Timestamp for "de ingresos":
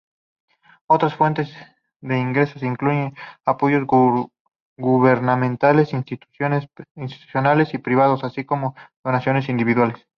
2.01-2.63